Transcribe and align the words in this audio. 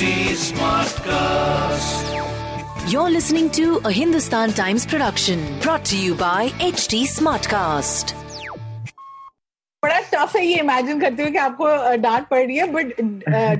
Smartcast. 0.00 2.04
You're 2.90 3.10
listening 3.10 3.50
to 3.50 3.80
a 3.84 3.92
Hindustan 3.92 4.50
Times 4.50 4.86
production 4.86 5.40
brought 5.60 5.84
to 5.90 5.96
you 6.02 6.14
by 6.14 6.48
HT 6.66 7.06
Smartcast. 7.14 8.14
बड़ा 9.82 9.98
tough 10.14 10.36
है 10.36 10.44
ये 10.46 10.60
imagine 10.60 11.00
करते 11.00 11.22
हुए 11.22 11.32
कि 11.32 11.38
आपको 11.38 11.96
डांट 11.96 12.28
पड़ 12.28 12.38
रही 12.38 12.56
है 12.56 12.70
बट 12.72 13.00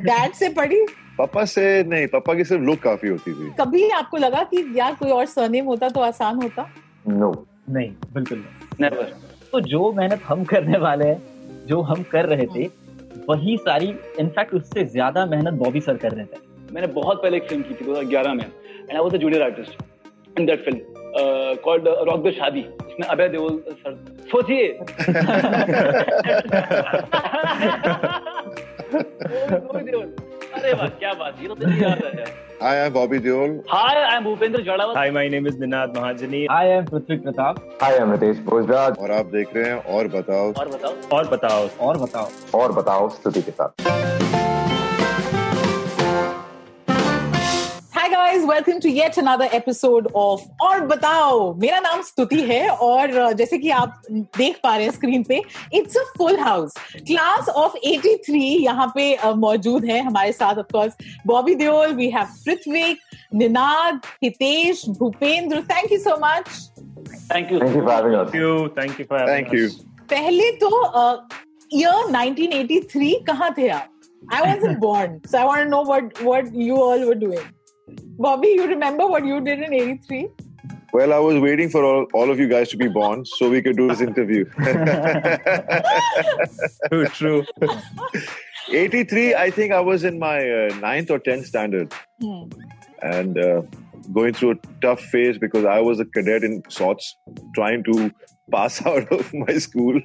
डैड 0.07 0.33
से 0.41 0.49
पड़ी 0.57 0.81
पापा 1.19 1.45
से 1.45 1.85
नहीं 1.89 2.07
पापा 2.17 2.35
की 2.35 2.45
सिर्फ़ 2.45 2.63
लुक 2.65 2.79
काफ़ी 2.83 3.09
होती 3.09 3.33
थी। 3.33 3.51
कभी 3.61 3.89
आपको 4.01 4.17
लगा 4.17 4.43
कि 4.55 4.65
यार 4.79 4.95
कोई 4.95 5.11
और 5.11 5.27
सरनेम 5.37 5.67
होता 5.67 5.89
तो 5.89 6.01
आसान 6.01 6.43
होता? 6.43 6.71
नो 7.09 7.47
नहीं 7.71 7.91
बिल्कुल 8.13 8.39
नहीं। 8.39 8.69
नेवर 8.81 9.15
तो 9.53 9.61
जो 9.61 9.93
मेहनत 9.93 10.23
हम 10.29 10.45
करने 10.45 10.79
वाले 10.79 11.05
हैं 11.05 11.67
जो 11.67 11.81
हम 11.83 12.03
कर 12.13 12.27
रहे 12.27 12.47
थे 12.47 12.69
वही 13.29 13.57
सारी 13.57 13.89
इनफैक्ट 14.21 14.55
उससे 14.55 14.85
ज़्यादा 14.87 15.25
मेहनत 15.27 15.55
बॉबी 15.55 15.81
सर 15.81 15.97
कर 15.97 16.13
रहे 16.13 16.25
थे। 16.25 16.39
मैंने 16.73 16.87
बहुत 16.93 17.23
पहले 17.23 17.37
एक 17.37 17.49
फ़िल्म 17.49 17.63
की 17.63 17.75
थी 17.75 17.85
2011 17.85 18.35
में। 18.35 18.45
And 18.45 18.91
I 18.91 18.99
was 18.99 19.15
a 19.15 19.19
junior 19.19 19.43
artist 19.43 19.73
in 20.39 20.47
that 20.47 20.65
film 20.65 20.81
called 21.65 21.89
rock 22.09 22.27
the 22.27 22.31
shaadi 22.31 22.63
उसमें 22.87 23.07
अभय 23.09 23.29
देओल 23.29 23.63
सर 23.71 23.93
सोचिए। 24.33 24.67
अभय 28.91 29.83
देओल। 29.83 30.15
अरे 30.61 30.73
वाह 30.79 30.89
क्या 31.03 31.13
बात 31.21 31.43
ये 31.43 31.49
तो 31.49 31.55
मुझे 31.67 31.83
याद 31.83 32.05
आया 32.13 32.31
Hi, 32.63 32.71
I'm 32.79 32.93
Bobby 32.93 33.19
Deol. 33.27 33.53
Hi, 33.69 33.93
I'm 34.07 34.25
Bhupendra 34.25 34.61
Jadhav. 34.65 34.91
Hi, 34.95 35.05
my 35.19 35.23
name 35.35 35.47
is 35.51 35.55
Ninad 35.63 35.95
Mahajani. 35.95 36.43
Hi, 36.51 36.61
I'm 36.75 36.85
Prithvik 36.91 37.23
Pratap. 37.27 37.63
Hi, 37.85 37.91
I'm 38.01 38.13
Ritesh 38.15 38.45
Bhojraj. 38.51 39.01
And 39.01 39.17
आप 39.21 39.33
देख 39.37 39.57
रहे 39.57 39.71
हैं 39.71 39.83
और 39.97 40.09
बताओ 40.19 40.53
और 40.53 40.69
बताओ 40.77 41.19
और 41.19 41.29
बताओ 41.29 41.69
और 41.89 41.99
बताओ 42.07 42.61
और 42.61 42.73
बताओ 42.81 43.09
स्तुति 43.19 43.43
के 43.43 43.61
साथ 43.63 44.20
welcome 48.51 48.79
to 48.83 48.89
yet 48.89 49.19
another 49.19 49.55
episode 49.55 50.07
of 50.17 50.41
Aur 50.65 50.81
Batao 50.87 51.53
मेरा 51.55 51.79
नाम 51.81 52.01
स्तुति 52.03 52.41
है 52.47 52.69
और 52.87 53.33
जैसे 53.35 53.59
कि 53.59 53.71
आप 53.71 54.01
देख 54.11 54.57
पा 54.63 54.75
रहे 54.77 54.87
हैं 54.87 54.93
स्क्रीन 54.93 55.23
पे 55.29 55.41
it's 55.75 55.97
a 55.97 56.03
full 56.17 56.39
house 56.39 56.75
class 57.09 57.49
of 57.49 57.77
83 57.89 58.41
यहाँ 58.63 58.87
पे 58.95 59.05
मौजूद 59.45 59.85
है 59.91 60.01
हमारे 60.05 60.33
साथ 60.33 60.59
of 60.59 60.73
course 60.73 60.97
Bobby 61.27 61.55
Deol 61.63 61.93
we 62.01 62.09
have 62.11 62.33
Prithvi 62.47 62.97
Ninad 63.43 64.01
Hitesh 64.25 64.85
Bhupendra 64.99 65.63
thank 65.71 65.93
you 65.93 65.99
so 65.99 66.17
much 66.25 66.51
thank 67.33 67.53
you 67.53 67.61
thank 67.61 67.77
you 67.77 67.83
for 67.83 67.95
having 67.95 68.35
you 68.37 68.69
thank 68.81 69.01
you 69.01 69.07
for 69.11 69.29
thank 69.29 69.55
you 69.55 69.69
पहले 70.11 70.51
तो 70.65 70.75
year 71.75 72.13
1983 72.13 73.15
कहाँ 73.27 73.55
थे 73.59 73.69
आप? 73.69 73.89
I 74.23 74.43
wasn't 74.43 74.81
born, 74.89 75.21
so 75.27 75.39
I 75.39 75.45
want 75.45 75.63
to 75.63 75.71
know 75.71 75.83
what 75.83 76.23
what 76.23 76.53
you 76.55 76.77
all 76.77 77.07
were 77.07 77.15
doing. 77.15 77.49
Bobby, 78.21 78.49
you 78.49 78.67
remember 78.67 79.07
what 79.07 79.25
you 79.25 79.41
did 79.41 79.61
in 79.61 79.73
'83? 79.73 80.29
Well, 80.93 81.13
I 81.13 81.19
was 81.19 81.41
waiting 81.41 81.71
for 81.71 81.85
all, 81.85 82.07
all 82.13 82.31
of 82.31 82.39
you 82.39 82.49
guys 82.49 82.69
to 82.71 82.77
be 82.77 82.89
born 82.89 83.25
so 83.25 83.49
we 83.49 83.63
could 83.63 83.77
do 83.77 83.89
this 83.89 84.01
interview. 84.01 84.45
true 86.89 87.07
true 87.07 87.45
83, 88.71 89.35
I 89.35 89.51
think 89.51 89.73
I 89.73 89.81
was 89.81 90.05
in 90.05 90.19
my 90.19 90.49
uh, 90.49 90.75
ninth 90.81 91.11
or 91.11 91.19
tenth 91.19 91.47
standard 91.47 91.93
and 93.03 93.39
uh, 93.39 93.63
going 94.13 94.35
through 94.35 94.53
a 94.53 94.57
tough 94.83 95.01
phase 95.01 95.39
because 95.39 95.65
I 95.65 95.81
was 95.81 96.01
a 96.01 96.05
cadet 96.05 96.45
in 96.45 96.63
sorts, 96.69 97.17
trying 97.55 97.85
to 97.85 98.13
pass 98.51 98.85
out 98.91 99.11
of 99.13 99.33
my 99.33 99.59
school. 99.59 100.01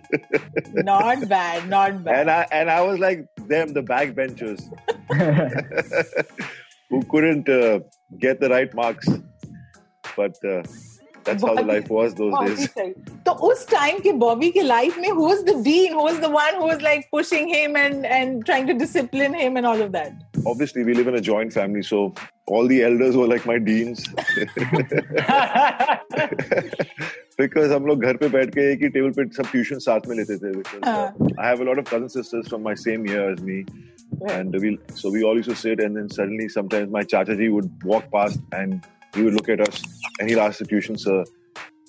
Not 0.73 1.27
bad, 1.27 1.67
not 1.67 2.03
bad. 2.03 2.21
and 2.21 2.31
I 2.31 2.47
and 2.51 2.69
I 2.69 2.81
was 2.81 2.99
like 2.99 3.25
them, 3.47 3.73
the 3.73 3.83
backbenchers, 3.83 4.61
who 6.89 7.03
couldn't 7.03 7.49
uh, 7.49 7.79
get 8.18 8.40
the 8.40 8.48
right 8.48 8.72
marks. 8.74 9.08
But 10.16 10.36
uh, 10.44 10.62
that's 11.24 11.42
how 11.42 11.54
the 11.54 11.62
Bobby- 11.62 11.68
life 11.72 11.88
was 11.90 12.14
those 12.14 12.32
Bobby 12.32 12.54
days. 12.56 12.68
सही। 12.78 12.92
तो 13.26 13.32
उस 13.50 13.66
time 13.70 13.98
के 14.04 14.12
बॉबी 14.24 14.50
के 14.50 14.62
life 14.62 14.98
में 14.98 15.08
who 15.08 15.24
was 15.30 15.44
the 15.50 15.54
dean 15.68 15.92
who 15.98 16.04
was 16.08 16.18
the 16.26 16.30
one 16.36 16.54
who 16.60 16.66
was 16.72 16.80
like 16.86 17.08
pushing 17.16 17.48
him 17.54 17.76
and 17.84 18.06
and 18.18 18.44
trying 18.50 18.66
to 18.70 18.76
discipline 18.82 19.34
him 19.42 19.56
and 19.62 19.66
all 19.74 19.82
of 19.88 19.92
that 20.00 20.26
Obviously, 20.50 20.82
we 20.84 20.92
live 20.96 21.08
in 21.10 21.16
a 21.16 21.20
joint 21.24 21.52
family, 21.54 21.80
so 21.86 21.98
all 22.56 22.66
the 22.68 22.76
elders 22.84 23.16
were 23.22 23.26
like 23.32 23.42
my 23.48 23.56
deans. 23.64 24.04
because 27.40 27.70
हम 27.72 27.86
लोग 27.86 28.04
घर 28.04 28.16
पे 28.22 28.28
बैठ 28.36 28.50
के 28.54 28.70
एक 28.72 28.82
ही 28.82 28.88
table 28.96 29.10
पे 29.18 29.24
सब 29.36 29.50
tuition 29.50 29.78
साथ 29.88 30.08
में 30.08 30.14
लेते 30.16 30.36
थे 30.44 30.52
because 30.60 30.86
uh, 30.92 31.10
I 31.44 31.48
have 31.50 31.60
a 31.60 31.68
lot 31.70 31.78
of 31.82 31.90
cousin 31.92 32.08
sisters 32.16 32.48
from 32.54 32.62
my 32.68 32.74
same 32.84 33.04
year 33.12 33.26
as 33.34 33.42
me 33.50 33.58
and 34.36 34.56
we 34.62 34.70
so 35.00 35.10
we 35.16 35.22
all 35.28 35.36
used 35.40 35.50
to 35.50 35.56
sit 35.64 35.82
and 35.86 35.96
then 36.00 36.08
suddenly 36.16 36.48
sometimes 36.54 36.90
my 36.96 37.02
chacha 37.12 37.36
ji 37.42 37.48
would 37.56 37.68
walk 37.92 38.08
past 38.16 38.40
and 38.60 38.88
he 39.16 39.22
would 39.26 39.36
look 39.40 39.48
at 39.56 39.62
us 39.68 39.82
and 40.18 40.30
he'd 40.30 40.42
ask 40.46 40.64
the 40.64 40.68
tuition 40.72 40.98
sir 41.04 41.20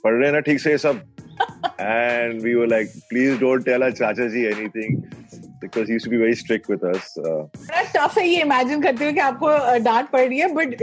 पढ़ 0.04 0.14
रहे 0.14 0.26
हैं 0.28 0.34
ना 0.34 0.40
ठीक 0.50 0.60
से 0.62 0.72
ये 0.72 0.78
सब 0.86 1.02
and 1.88 2.44
we 2.48 2.54
were 2.60 2.68
like 2.76 2.94
please 3.12 3.38
don't 3.44 3.66
tell 3.72 3.84
our 3.88 3.92
chacha 4.00 4.28
ji 4.36 4.46
anything 4.52 4.96
because 5.64 5.88
he 5.92 5.98
used 5.98 6.06
to 6.10 6.12
be 6.14 6.22
very 6.24 6.36
strict 6.44 6.70
with 6.74 6.84
us 6.94 7.10
uh, 7.26 7.42
बड़ा 7.58 7.84
tough 7.96 8.18
है 8.18 8.28
ये 8.28 8.42
इमेजिन 8.42 8.82
करते 8.82 9.04
हुए 9.06 9.14
कि 9.14 9.20
आपको 9.32 9.46
अ, 9.48 9.78
डांट 9.90 10.10
पड़ 10.12 10.22
रही 10.28 10.40
है 10.40 10.54
बट 10.54 10.76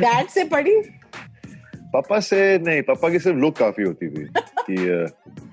डैड 0.00 0.28
से 0.36 0.44
पड़ी 0.54 0.76
पापा 1.94 2.18
से 2.28 2.38
नहीं 2.58 2.82
पापा 2.82 3.08
की 3.10 3.18
सिर्फ 3.26 3.36
लुक 3.38 3.56
काफी 3.56 3.82
होती 3.82 4.08
थी 4.14 4.24
कि 4.70 4.76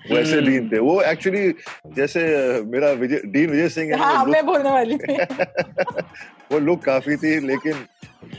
अ, 0.06 0.40
लीन 0.40 0.44
डीन 0.44 0.68
थे। 0.68 0.78
वो 0.78 1.00
एक्चुअली 1.02 1.54
जैसे 1.96 2.20
मेरा 2.66 2.90
विजय 2.90 3.20
डीन 3.26 3.50
विजय 3.50 3.68
सिंह 3.68 3.90
है 3.92 3.98
हाँ 3.98 4.24
मैं 4.24 4.44
बोलने 4.46 4.70
वाली 4.70 4.96
थी। 4.96 5.16
वो 6.52 6.58
लुक 6.58 6.84
काफ़ी 6.84 7.16
थी 7.16 7.38
लेकिन 7.46 7.84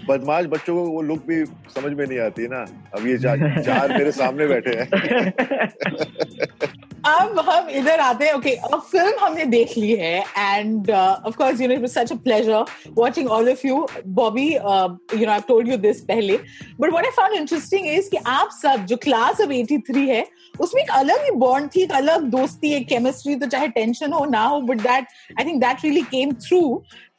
बदमाश 0.07 0.45
बच्चों 0.45 0.75
को 0.75 0.81
वो 0.91 1.01
लुक 1.01 1.25
भी 1.28 1.44
समझ 1.75 1.91
में 1.94 2.06
नहीं 2.06 2.19
आती 2.19 2.47
ना। 2.47 2.66
अब 2.95 3.07
ये 3.07 3.18
चार, 3.18 3.62
चार 3.66 3.97
मेरे 3.97 4.12
सामने 4.12 4.47
बैठे 4.47 4.78
हैं। 4.79 4.88
अब 7.07 7.40
हम 7.50 7.68
इधर 7.69 8.00
आते 8.00 8.25
हैं। 8.25 8.34
ओके 8.34 8.51
अब 8.51 8.79
फ़िल्म 8.91 9.13
हमने 9.19 9.44
देख 9.45 9.78
ली 9.78 9.91
है 9.95 10.19
and 10.38 10.90
of 10.91 11.35
course 11.38 11.62
you 11.62 11.68
know 11.68 11.73
it 11.73 11.85
such 11.90 12.12
a 12.12 12.16
pleasure 12.23 12.66
watching 12.97 13.28
all 13.31 13.50
of 13.50 13.66
you 13.68 13.88
Bobby 14.19 14.47
you 14.47 15.25
know 15.25 15.31
I 15.31 15.40
told 15.47 15.69
you 15.69 15.78
this 15.78 16.01
पहले। 16.01 16.38
But 16.79 16.89
what 16.91 17.06
I 17.06 17.12
found 17.12 17.35
interesting 17.35 17.88
is 17.88 18.09
कि 18.09 18.18
आप 18.28 18.50
सब 18.53 18.85
जो 18.85 18.97
क्लास 18.97 19.41
ऑफ़ 19.41 19.50
83 19.50 20.07
है 20.09 20.25
उसमें 20.59 20.81
एक 20.81 20.91
अलग 20.91 21.24
ही 21.24 21.31
बॉन्ड 21.38 21.69
थी 21.75 21.81
एक 21.81 21.91
अलग 21.91 22.22
दोस्ती 22.35 22.74
एक 22.74 22.88
केमिस्ट्री 22.88 23.35
तो 23.35 23.47
चाहे 23.47 23.68
टेंशन 23.68 24.13
हो 24.13 24.25
ना 24.25 24.44
हो 24.44 24.59
but 24.62 24.81
that 24.81 25.07
I 25.39 25.45
think 25.45 25.62
that 25.62 25.84
really 25.84 26.01
came 26.12 26.31
through 26.47 26.62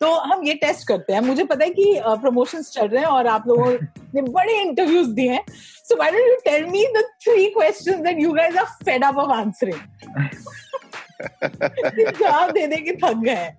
तो 0.00 0.12
हम 0.30 0.42
ये 0.44 0.54
टेस्ट 0.54 0.86
करते 0.88 1.12
हैं 1.12 1.20
मुझे 1.20 1.44
पता 1.44 1.64
है 1.64 1.70
कि 1.70 2.00
प्रमोशंस 2.22 2.70
चल 2.72 2.86
रहे 2.88 3.00
हैं 3.02 3.08
और 3.08 3.26
आप 3.26 3.46
लोगों 3.48 3.70
ने 4.14 4.22
बड़े 4.22 4.60
इंटरव्यूज़ 4.60 5.08
दिए 5.14 5.30
हैं 5.32 5.44
so 5.88 5.96
why 5.96 6.10
don't 6.10 6.28
you 6.28 6.36
tell 6.44 6.66
me 6.70 6.84
the 6.96 7.02
three 7.24 7.46
questions 7.56 8.00
that 8.04 8.20
you 8.22 8.32
guys 8.32 8.56
are 8.56 8.64
fed 8.84 9.04
up 9.04 9.18
of 9.24 9.32
answering 9.38 9.80
जवाब 12.20 12.50
दे 12.50 12.66
दे 12.66 12.76
के 12.88 12.96
थक 13.04 13.22
गए 13.24 13.50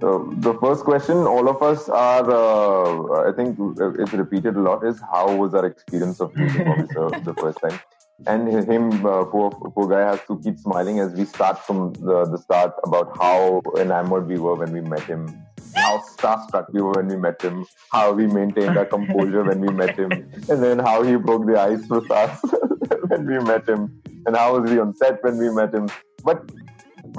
So 0.00 0.12
the 0.44 0.52
first 0.60 0.84
question, 0.84 1.18
all 1.18 1.48
of 1.48 1.60
us 1.62 1.88
are, 1.88 2.30
uh, 2.30 3.28
I 3.28 3.32
think 3.36 3.60
it's 4.04 4.12
repeated 4.12 4.56
a 4.56 4.60
lot, 4.60 4.82
is 4.84 5.00
how 5.12 5.34
was 5.34 5.54
our 5.54 5.66
experience 5.66 6.20
of 6.20 6.34
meeting 6.36 6.88
sir 6.92 7.04
the 7.28 7.34
first 7.34 7.60
time? 7.60 7.78
And 8.26 8.48
him, 8.72 9.06
uh, 9.06 9.24
poor, 9.24 9.50
poor 9.50 9.88
guy, 9.88 10.00
has 10.00 10.20
to 10.26 10.38
keep 10.40 10.58
smiling 10.58 10.98
as 10.98 11.12
we 11.12 11.24
start 11.24 11.58
from 11.58 11.92
the, 11.94 12.24
the 12.24 12.38
start 12.38 12.74
about 12.84 13.16
how 13.16 13.62
enamored 13.78 14.26
we 14.26 14.38
were 14.38 14.54
when 14.56 14.72
we 14.72 14.80
met 14.80 15.02
him, 15.02 15.26
how 15.74 15.98
starstruck 15.98 16.66
we 16.72 16.80
were 16.82 16.92
when 16.92 17.08
we 17.08 17.16
met 17.16 17.40
him, 17.42 17.64
how 17.90 18.12
we 18.12 18.26
maintained 18.26 18.76
our 18.76 18.84
composure 18.86 19.44
when 19.44 19.60
we 19.60 19.68
met 19.72 19.96
him, 19.98 20.10
and 20.48 20.62
then 20.62 20.78
how 20.78 21.02
he 21.02 21.16
broke 21.16 21.46
the 21.46 21.58
ice 21.60 21.86
with 21.88 22.10
us 22.10 22.40
when 23.08 23.26
we 23.26 23.38
met 23.40 23.68
him, 23.68 24.00
and 24.26 24.36
how 24.36 24.58
was 24.58 24.70
he 24.70 24.78
on 24.78 24.94
set 24.96 25.22
when 25.22 25.36
we 25.38 25.50
met 25.50 25.72
him. 25.74 25.88
But 26.24 26.50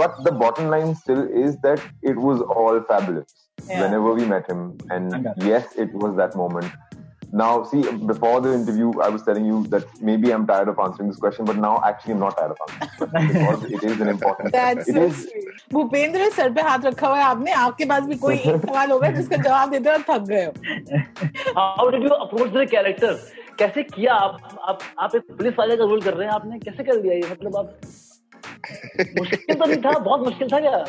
but 0.01 0.23
the 0.23 0.31
bottom 0.31 0.69
line 0.69 0.95
still 0.95 1.23
is 1.45 1.57
that 1.61 1.81
it 2.01 2.17
was 2.17 2.41
all 2.41 2.81
fabulous 2.93 3.31
Yeah. 3.67 3.81
whenever 3.81 4.09
we 4.17 4.25
met 4.31 4.47
him 4.51 4.59
and 4.95 5.27
yes 5.49 5.67
it 5.83 5.91
was 6.01 6.11
that 6.17 6.33
moment 6.39 6.71
now 7.31 7.63
see 7.63 7.81
before 8.11 8.39
the 8.41 8.53
interview 8.53 8.91
i 9.01 9.09
was 9.09 9.23
telling 9.23 9.45
you 9.45 9.65
that 9.67 9.85
maybe 10.01 10.31
i'm 10.33 10.45
tired 10.47 10.67
of 10.67 10.79
answering 10.79 11.09
this 11.09 11.17
question 11.17 11.45
but 11.45 11.57
now 11.57 11.81
actually 11.89 12.13
i'm 12.13 12.19
not 12.19 12.37
tired 12.37 12.51
of 12.51 12.57
answering 12.65 12.79
this 12.79 12.97
question 12.97 13.27
because 13.33 13.63
it 13.71 13.83
is 13.83 14.01
an 14.01 14.07
important 14.07 14.51
That's 14.51 14.87
it 14.87 14.95
so 14.95 15.03
is. 15.03 15.25
Bhupendra 15.73 16.29
sir 16.31 16.49
पे 16.53 16.61
हाथ 16.61 16.85
रखा 16.85 17.07
हुआ 17.07 17.17
है 17.17 17.23
आपने 17.23 17.51
आपके 17.51 17.85
पास 17.85 18.03
भी 18.09 18.15
कोई 18.17 18.35
एक 18.35 18.61
सवाल 18.65 18.91
होगा 18.91 19.09
जिसका 19.11 19.37
जवाब 19.37 19.71
देते 19.71 19.89
हो 19.89 19.97
थक 20.09 20.27
गए 20.29 20.45
हो 20.45 20.51
how 21.57 21.89
did 21.89 22.03
you 22.03 22.09
approach 22.09 22.49
the 22.51 22.67
character 22.71 23.17
कैसे 23.59 23.83
किया 23.83 24.13
आप 24.13 24.57
आप 24.69 24.79
आप 24.99 25.15
एक 25.15 25.35
पुलिस 25.37 25.53
वाले 25.59 25.77
का 25.77 25.83
रोल 25.83 26.01
कर 26.01 26.13
रहे 26.13 26.27
हैं 26.27 26.33
आपने 26.33 26.59
कैसे 26.59 26.83
कर 26.83 27.01
लिया 27.01 27.13
ये 27.15 27.31
मतलब 27.31 27.57
आप 27.57 27.79
मुश्किल 29.19 29.55
तो 29.55 29.65
नहीं 29.65 29.81
था 29.81 29.97
बहुत 29.99 30.25
मुश्किल 30.25 30.47
था 30.53 30.59
क्या 30.59 30.85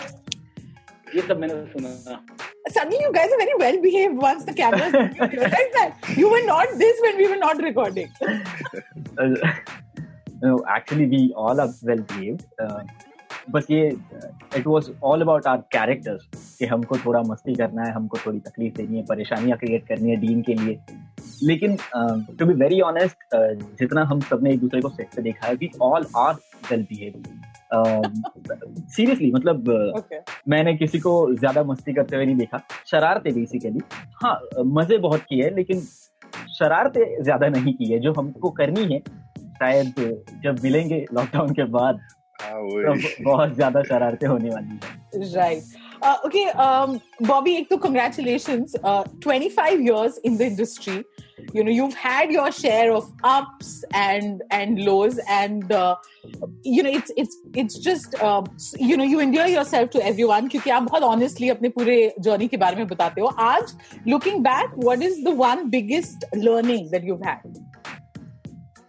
ये 1.15 1.23
सब 1.29 1.41
मैंने 1.41 1.55
सुना 1.73 2.23
Suddenly, 2.69 2.99
you 3.01 3.13
guys 3.13 3.31
are 3.31 3.39
very 3.39 3.55
well 3.59 3.81
behaved 3.81 4.17
once 4.17 4.45
the 4.45 4.53
cameras. 4.53 4.93
you 4.93 5.27
realize 5.29 5.73
that 5.75 5.95
you 6.17 6.31
were 6.31 6.45
not 6.45 6.67
this 6.77 7.01
when 7.03 7.17
we 7.17 7.29
were 7.29 7.37
not 7.37 7.63
recording. 7.63 8.13
Uh, 9.17 9.35
no, 10.43 10.65
actually, 10.69 11.07
we 11.07 11.33
all 11.37 11.61
are 11.61 11.73
well 11.83 11.99
behaved. 11.99 12.45
Uh, 12.61 12.83
but 13.49 13.71
yeah, 13.71 13.93
it 14.55 14.67
was 14.67 14.91
all 15.01 15.23
about 15.23 15.47
our 15.47 15.63
characters. 15.71 16.27
कि 16.59 16.67
हमको 16.67 16.99
थोड़ा 17.05 17.21
मस्ती 17.23 17.55
करना 17.55 17.83
है 17.85 17.93
हमको 17.93 18.19
थोड़ी 18.27 18.39
तकलीफ़ 18.41 18.75
देनी 18.75 18.97
है 18.97 19.05
परेशानियाँ 19.07 19.59
क्रिएट 19.59 19.87
करनी 19.89 20.11
है 20.11 20.17
डीन 20.21 20.43
के 20.43 20.55
लिए 20.55 20.79
लेकिन 21.43 21.77
टू 22.39 22.47
बी 22.47 22.55
वेरी 22.63 22.81
ऑनेस्ट 22.81 23.37
जितना 23.81 24.05
हम 24.13 24.21
सबने 24.31 24.53
एक 24.53 24.61
दूसरे 24.61 24.81
को 24.81 24.89
सेट 24.89 25.15
पे 25.17 25.23
देखा 25.23 25.47
है 25.47 25.55
we 25.63 25.71
all 25.83 26.07
are 26.17 26.35
well 26.71 26.83
behave 26.91 27.23
seriously 27.75 29.31
मतलब 29.33 29.65
okay. 29.99 30.21
मैंने 30.49 30.75
किसी 30.77 30.99
को 30.99 31.13
ज़्यादा 31.35 31.63
मस्ती 31.65 31.93
करते 31.93 32.17
हुए 32.17 32.25
नहीं 32.27 32.37
देखा। 32.37 32.61
शरारते 32.91 33.31
बेसिकली 33.33 33.81
हाँ 34.23 34.39
मज़े 34.77 34.99
बहुत 34.99 35.23
किए 35.29 35.51
लेकिन 35.57 35.81
शरारते 36.59 37.05
ज़्यादा 37.23 37.49
नहीं 37.49 37.75
की 37.75 37.93
है 37.93 37.99
जो 38.01 38.13
हमको 38.19 38.51
करनी 38.61 38.93
है। 38.93 39.01
शायद 39.59 39.95
जब 40.45 40.63
मिलेंगे 40.65 41.05
लॉकडाउन 41.15 41.53
के 41.55 41.65
बाद 41.73 42.01
तो 42.41 42.95
बहुत 43.25 43.55
ज़्यादा 43.55 43.83
शरारतें 43.83 44.27
होने 44.29 44.51
वाली 44.51 44.79
है। 44.85 45.33
राइट 45.35 45.63
ओके 46.27 46.45
बॉबी 47.27 47.55
एक 47.57 47.71
तो 47.71 47.77
congratulations. 47.85 48.75
Uh, 48.85 49.03
25 49.27 49.81
years 49.81 50.19
in 50.25 50.37
the 50.37 50.47
industry. 50.47 50.99
you 51.54 51.64
know 51.64 51.72
you've 51.72 51.96
had 51.96 52.32
your 52.32 52.52
share 52.52 52.92
of 52.94 53.12
ups 53.24 53.84
and 53.94 54.44
and 54.52 54.80
lows 54.80 55.20
and 55.28 55.72
uh, 55.72 55.96
you 56.64 56.84
know 56.84 56.92
it's 57.00 57.12
it's 57.18 57.36
it's 57.56 57.80
just 57.80 58.16
uh, 58.22 58.44
you 58.78 58.96
know 58.96 59.04
you 59.04 59.20
endear 59.20 59.48
yourself 59.48 59.90
to 59.98 60.06
everyone 60.12 60.50
क्योंकि 60.50 60.70
आप 60.70 60.84
बहुत 60.92 61.04
honestly 61.10 61.50
अपने 61.52 61.70
पूरे 61.80 61.98
journey 62.28 62.50
के 62.50 62.58
बारे 62.58 62.76
में 62.76 62.88
बताते 62.88 63.22
हो 63.22 63.28
आज 63.50 63.76
looking 64.06 64.44
back 64.44 64.80
what 64.90 65.10
is 65.10 65.22
the 65.30 65.36
one 65.44 65.70
biggest 65.70 66.26
learning 66.48 66.90
that 66.96 67.04
you've 67.04 67.28
had 67.32 67.62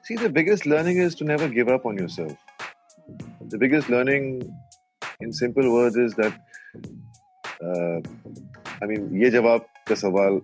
See, 0.04 0.16
the 0.16 0.28
biggest 0.28 0.66
learning 0.66 0.96
is 0.96 1.14
to 1.16 1.25
never 1.25 1.49
give 1.49 1.69
up 1.69 1.87
on 1.87 1.96
yourself. 1.96 2.37
The 3.49 3.56
biggest 3.56 3.88
learning, 3.88 4.52
in 5.20 5.32
simple 5.32 5.72
words, 5.72 5.96
is 5.96 6.12
that 6.14 6.34
uh, 7.62 8.00
I 8.82 8.87
mean, 8.87 9.08
ये 9.22 9.31
जवाब 9.31 9.66
का 9.88 9.94
सवाल 9.94 10.40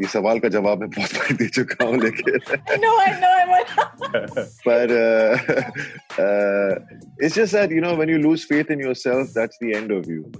ये 0.00 0.06
सवाल 0.08 0.38
का 0.38 0.48
जवाब 0.48 0.80
मैं 0.80 0.88
बहुत 0.90 1.14
बार 1.14 1.32
दे 1.36 1.48
चुका 1.48 1.84
हूँ 1.84 1.98
लेकिन 2.02 2.38
no, 2.82 2.90
I 3.04 3.10
know, 3.20 3.32
I 3.36 3.44
know. 3.46 4.44
but 4.64 4.90
uh, 4.90 5.36
uh, 6.24 6.78
it's 7.18 7.34
just 7.34 7.52
that 7.52 7.70
you 7.70 7.80
know 7.80 7.94
when 7.94 8.08
you 8.08 8.18
lose 8.18 8.44
faith 8.44 8.70
in 8.70 8.78
yourself, 8.78 9.32
that's 9.34 9.58
the 9.64 9.74
end 9.74 9.90
of 9.90 10.06
you, 10.06 10.30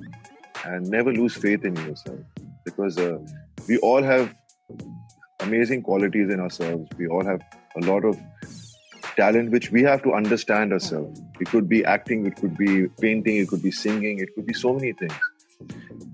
and 0.64 0.88
never 0.96 1.12
lose 1.12 1.36
faith 1.46 1.64
in 1.64 1.76
yourself 1.76 2.20
because 2.64 2.98
uh, 2.98 3.18
we 3.68 3.78
all 3.78 4.02
have 4.02 4.34
amazing 5.40 5.82
qualities 5.82 6.30
in 6.30 6.40
ourselves. 6.40 6.88
We 6.98 7.08
all 7.08 7.24
have 7.24 7.42
a 7.82 7.84
lot 7.86 8.04
of 8.04 8.18
talent 9.16 9.50
which 9.50 9.70
we 9.72 9.82
have 9.82 10.02
to 10.02 10.12
understand 10.12 10.72
ourselves. 10.72 11.20
It 11.40 11.48
could 11.48 11.68
be 11.68 11.84
acting, 11.84 12.26
it 12.26 12.36
could 12.36 12.56
be 12.56 12.88
painting, 13.00 13.36
it 13.36 13.48
could 13.48 13.62
be 13.62 13.70
singing, 13.70 14.20
it 14.20 14.34
could 14.34 14.46
be 14.46 14.54
so 14.54 14.72
many 14.72 14.92
things. 14.92 15.14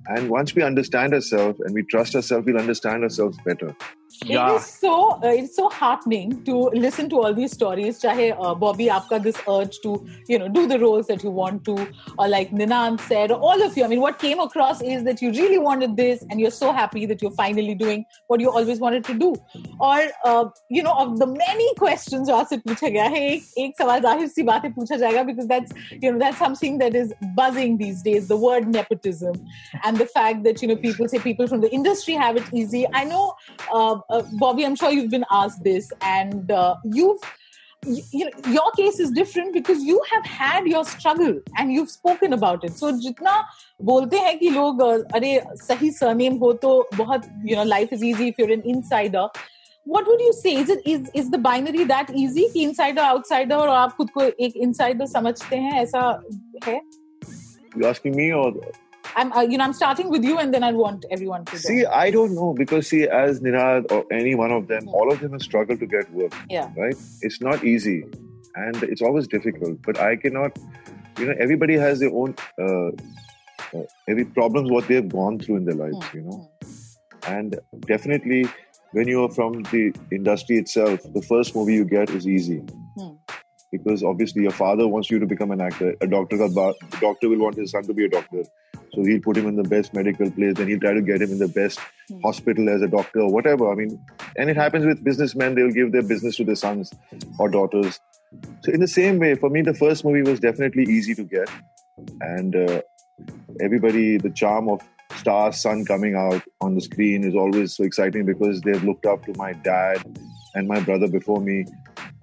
And 0.08 0.30
once 0.30 0.56
we 0.56 0.64
understand 0.64 1.14
ourselves 1.14 1.60
and 1.60 1.74
we 1.74 1.84
trust 1.84 2.16
ourselves, 2.16 2.46
we'll 2.46 2.58
understand 2.58 3.04
ourselves 3.04 3.38
better. 3.46 3.76
Yeah. 4.24 4.54
It 4.54 4.56
is 4.58 4.66
so 4.66 5.12
uh, 5.24 5.28
it's 5.28 5.56
so 5.56 5.70
heartening 5.70 6.44
to 6.46 6.54
listen 6.74 7.10
to 7.10 7.18
all 7.22 7.34
these 7.34 7.52
stories. 7.52 8.02
Chahe 8.02 8.36
uh, 8.40 8.56
Bobby, 8.56 8.88
aapka 8.88 9.22
this 9.22 9.38
urge 9.48 9.80
to 9.84 10.06
you 10.28 10.40
know 10.40 10.48
do 10.50 10.68
the 10.68 10.80
roles 10.80 11.06
that 11.08 11.24
you 11.24 11.30
want 11.30 11.64
to, 11.66 11.88
or 12.18 12.28
like 12.28 12.50
Ninad 12.52 13.00
said, 13.02 13.32
all 13.32 13.62
of 13.62 13.78
you. 13.78 13.84
I 13.84 13.88
mean, 13.88 14.02
what 14.02 14.18
came 14.18 14.40
across 14.40 14.82
is 14.82 15.04
that 15.04 15.22
you 15.22 15.32
really 15.32 15.60
wanted 15.60 15.96
this, 15.96 16.24
and 16.30 16.40
you're 16.40 16.52
so 16.52 16.72
happy 16.72 17.06
that 17.06 17.22
you're 17.22 17.32
finally 17.32 17.76
doing 17.76 18.04
what 18.28 18.40
you 18.40 18.50
always 18.50 18.80
wanted 18.80 19.06
to 19.06 19.14
do. 19.14 19.36
Or 19.80 20.02
uh, 20.26 20.46
you 20.70 20.82
know, 20.82 20.94
of 20.94 21.20
the 21.20 21.28
many 21.28 21.74
questions 21.76 22.28
जो 22.30 22.36
आपसे 22.36 22.58
पूछा 22.66 22.90
गया 22.90 23.06
है, 23.16 23.40
because 25.28 25.48
that's 25.48 25.72
you 26.02 26.12
know 26.12 26.18
that's 26.18 26.38
something 26.38 26.80
that 26.80 26.96
is 26.96 27.14
buzzing 27.36 27.78
these 27.78 28.02
days. 28.02 28.28
The 28.28 28.38
word 28.38 28.68
nepotism 28.68 29.36
and 29.84 29.98
the 29.98 30.08
fact 30.08 30.44
that 30.44 30.62
you 30.62 30.68
know 30.68 30.76
people 30.76 31.08
say 31.08 31.20
people 31.20 31.48
from 31.48 31.62
the 31.62 31.72
industry 31.72 32.16
have 32.16 32.36
it 32.38 32.44
easy. 32.52 32.86
I 32.92 33.04
know. 33.04 33.36
Uh, 33.72 33.99
uh, 33.99 34.23
Bobby, 34.33 34.65
I'm 34.65 34.77
sure 34.77 34.91
you've 34.91 35.11
been 35.11 35.25
asked 35.31 35.65
this, 35.65 35.93
and 36.01 36.51
uh, 36.51 36.77
you've 36.85 37.21
you 37.87 38.25
know 38.25 38.51
your 38.51 38.71
case 38.73 38.99
is 38.99 39.11
different 39.11 39.53
because 39.53 39.83
you 39.83 40.01
have 40.11 40.25
had 40.25 40.67
your 40.67 40.85
struggle 40.85 41.41
and 41.59 41.73
you've 41.73 41.91
spoken 41.91 42.33
about 42.33 42.65
it 42.65 42.77
so 42.83 42.93
जितना 42.93 43.33
बोलते 43.85 44.19
हैं 44.19 44.39
कि 44.39 44.51
लोग 44.51 44.81
अरे 45.15 45.41
सही 45.63 45.91
surname 45.91 46.37
हो 46.45 46.53
तो 46.63 46.71
बहुत 46.95 47.27
you 47.45 47.57
know 47.57 47.65
life 47.65 47.93
is 47.93 48.03
easy 48.03 48.29
if 48.29 48.39
you're 48.39 48.55
an 48.57 48.63
insider 48.75 49.27
what 49.85 50.07
would 50.07 50.21
you 50.21 50.33
say 50.33 50.55
is 50.63 50.71
it 50.77 50.87
is 50.95 51.11
is 51.23 51.31
the 51.31 51.43
binary 51.49 51.85
that 51.93 52.15
easy 52.23 52.49
कि 52.55 52.67
insider 52.69 53.05
outsider 53.11 53.57
और 53.57 53.69
आप 53.69 53.93
खुद 53.97 54.11
को 54.11 54.23
एक 54.47 54.55
insider 54.69 55.07
समझते 55.07 55.57
हैं 55.57 55.83
ऐसा 55.83 56.07
है 56.67 56.81
you 57.77 57.87
asking 57.93 58.17
me 58.17 58.33
or 58.33 58.51
I'm, 59.16 59.32
uh, 59.32 59.42
you 59.42 59.58
know, 59.58 59.64
I'm 59.64 59.74
starting 59.74 60.10
with 60.10 60.24
you, 60.24 60.38
and 60.38 60.54
then 60.54 60.64
I 60.64 60.72
want 60.72 61.06
everyone 61.12 61.46
to 61.46 61.58
see. 61.58 61.82
Go. 61.82 61.92
I 61.92 62.12
don't 62.12 62.36
know 62.36 62.54
because 62.54 62.88
see, 62.88 63.08
as 63.08 63.40
Ninad 63.40 63.92
or 63.92 64.06
any 64.12 64.36
one 64.36 64.52
of 64.52 64.68
them, 64.68 64.88
all 64.90 65.12
of 65.12 65.20
them 65.20 65.34
have 65.34 65.42
struggled 65.42 65.80
to 65.80 65.86
get 65.86 66.12
work. 66.14 66.34
Yeah, 66.50 66.72
right. 66.78 66.96
It's 67.22 67.42
not 67.42 67.64
easy, 67.64 68.06
and 68.56 68.84
it's 68.84 69.02
always 69.02 69.28
difficult. 69.28 69.82
But 69.82 70.00
I 70.00 70.16
cannot, 70.16 70.58
you 71.18 71.26
know, 71.26 71.36
everybody 71.40 71.78
has 71.78 72.00
their 72.00 72.14
own 72.14 72.36
uh, 72.60 72.88
uh, 72.88 73.84
every 74.08 74.26
problems 74.26 74.72
what 74.72 74.88
they've 74.88 75.08
gone 75.08 75.40
through 75.40 75.58
in 75.58 75.66
their 75.66 75.76
lives, 75.76 75.98
mm. 75.98 76.14
you 76.14 76.22
know, 76.22 76.52
and 77.28 77.60
definitely 77.82 78.48
when 78.92 79.08
you're 79.08 79.30
from 79.30 79.64
the 79.64 79.94
industry 80.12 80.58
itself, 80.58 81.02
the 81.14 81.22
first 81.22 81.56
movie 81.56 81.74
you 81.74 81.86
get 81.86 82.10
is 82.10 82.28
easy. 82.28 82.62
Mm 82.98 83.20
because 83.72 84.04
obviously 84.04 84.42
your 84.42 84.52
father 84.52 84.88
wants 84.88 85.12
you 85.12 85.20
to 85.20 85.26
become 85.26 85.52
an 85.52 85.62
actor. 85.62 85.96
A 86.02 86.08
doctor, 86.08 86.38
the 86.38 86.76
doctor 87.00 87.30
will 87.30 87.40
want 87.40 87.56
his 87.56 87.72
son 87.72 87.84
to 87.84 87.94
be 87.94 88.06
a 88.06 88.10
doctor. 88.10 88.44
So 88.94 89.04
he'll 89.04 89.22
put 89.22 89.38
him 89.38 89.48
in 89.48 89.56
the 89.56 89.64
best 89.64 89.94
medical 89.94 90.30
place, 90.32 90.56
then 90.56 90.68
he'll 90.68 90.80
try 90.80 90.94
to 90.94 91.02
get 91.02 91.22
him 91.22 91.32
in 91.32 91.40
the 91.40 91.48
best 91.48 91.80
mm. 92.12 92.22
hospital 92.24 92.70
as 92.70 92.82
a 92.82 92.88
doctor 92.88 93.22
or 93.22 93.32
whatever. 93.32 93.72
I 93.72 93.76
mean, 93.76 94.04
and 94.36 94.50
it 94.50 94.56
happens 94.56 94.86
with 94.86 95.04
businessmen, 95.04 95.56
they'll 95.56 95.72
give 95.72 95.92
their 95.92 96.04
business 96.04 96.38
to 96.38 96.44
their 96.44 96.56
sons 96.56 96.92
or 97.38 97.50
daughters. 97.50 98.00
So, 98.62 98.72
in 98.72 98.80
the 98.80 98.88
same 98.88 99.20
way, 99.20 99.36
for 99.36 99.50
me, 99.50 99.62
the 99.62 99.74
first 99.74 100.06
movie 100.06 100.30
was 100.30 100.40
definitely 100.40 100.84
easy 100.84 101.16
to 101.16 101.24
get. 101.24 101.50
And 102.22 102.56
uh, 102.56 102.82
everybody, 103.60 104.18
the 104.18 104.30
charm 104.30 104.70
of 104.70 104.82
Star's 105.18 105.60
son 105.60 105.86
coming 105.86 106.16
out 106.16 106.42
on 106.62 106.76
the 106.76 106.82
screen 106.82 107.24
is 107.24 107.36
always 107.36 107.76
so 107.76 107.84
exciting 107.84 108.26
because 108.26 108.62
they've 108.62 108.84
looked 108.84 109.06
up 109.06 109.26
to 109.26 109.34
my 109.36 109.54
dad 109.54 109.98
and 110.56 110.68
my 110.68 110.80
brother 110.80 111.08
before 111.08 111.42
me. 111.42 111.66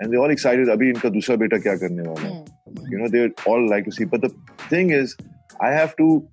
And 0.01 0.13
they're 0.13 0.21
all 0.21 0.31
excited, 0.31 0.69
Abhi, 0.69 0.95
inka 0.95 1.11
dusra 1.15 1.39
beta 1.39 1.57
kya 1.57 1.79
karne 1.81 2.07
wala. 2.07 2.21
Mm. 2.21 2.91
You 2.91 2.99
know, 2.99 3.09
they 3.09 3.31
all 3.45 3.69
like 3.69 3.85
to 3.87 3.93
see. 3.93 4.05
But 4.05 4.21
the 4.21 4.35
thing 4.69 4.91
is, 4.91 5.17
I 5.61 5.71
have 5.71 5.97
to, 5.97 6.27